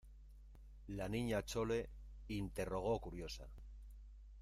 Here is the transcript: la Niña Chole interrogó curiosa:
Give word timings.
la 0.87 1.07
Niña 1.07 1.45
Chole 1.45 1.87
interrogó 2.29 2.99
curiosa: 2.99 3.47